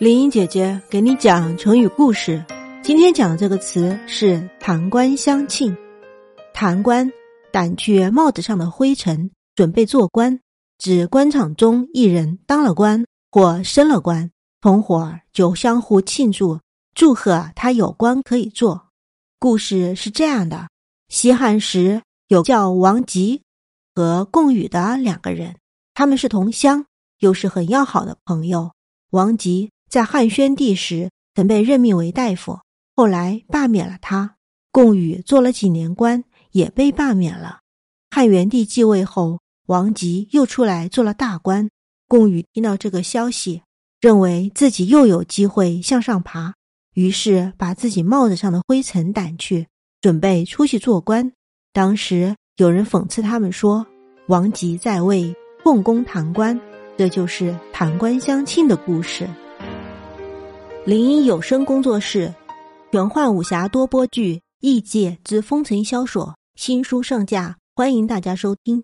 [0.00, 2.42] 林英姐姐给你讲成语故事。
[2.82, 5.76] 今天讲的这个词是“弹冠相庆”。
[6.54, 7.12] 弹冠，
[7.52, 10.40] 掸去帽子上的灰尘，准备做官，
[10.78, 14.30] 指官场中一人当了官或升了官，
[14.62, 16.58] 同伙儿就相互庆祝，
[16.94, 18.88] 祝贺他有官可以做。
[19.38, 20.70] 故事是这样的：
[21.10, 23.42] 西汉时有叫王吉
[23.94, 25.56] 和贡禹的两个人，
[25.92, 26.86] 他们是同乡，
[27.18, 28.72] 又是很要好的朋友。
[29.10, 29.70] 王吉。
[29.90, 32.60] 在汉宣帝时，曾被任命为大夫，
[32.94, 34.36] 后来罢免了他。
[34.70, 37.58] 贡禹做了几年官，也被罢免了。
[38.08, 41.68] 汉元帝继位后，王吉又出来做了大官。
[42.06, 43.62] 贡禹听到这个消息，
[44.00, 46.54] 认为自己又有机会向上爬，
[46.94, 49.66] 于是把自己帽子上的灰尘掸去，
[50.00, 51.32] 准备出去做官。
[51.72, 53.84] 当时有人讽刺他们说
[54.28, 56.60] ：“王吉在位，共工弹官。”
[56.96, 59.28] 这就是弹官相庆的故事。
[60.86, 62.34] 林音有声工作室，
[62.90, 68.82] 玄幻武侠多播剧《异界之风尘萧索》新书上架，欢迎大家收听。